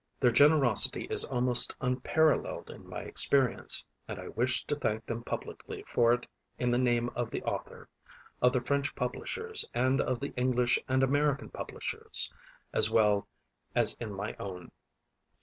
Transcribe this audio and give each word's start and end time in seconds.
Their 0.19 0.31
generosity 0.31 1.05
is 1.11 1.25
almost 1.25 1.75
unparalleled 1.79 2.71
in 2.71 2.89
my 2.89 3.01
experience; 3.01 3.85
and 4.07 4.17
I 4.17 4.29
wish 4.29 4.65
to 4.65 4.75
thank 4.75 5.05
them 5.05 5.21
publicly 5.21 5.83
for 5.83 6.11
it 6.11 6.25
in 6.57 6.71
the 6.71 6.79
name 6.79 7.09
of 7.15 7.29
the 7.29 7.43
author, 7.43 7.87
of 8.41 8.51
the 8.53 8.61
French 8.65 8.95
publishers 8.95 9.63
and 9.75 10.01
of 10.01 10.19
the 10.19 10.33
English 10.35 10.79
and 10.87 11.03
American 11.03 11.49
publishers, 11.51 12.33
as 12.73 12.89
well 12.89 13.27
as 13.75 13.95
in 13.99 14.11
my 14.11 14.35
own. 14.39 14.71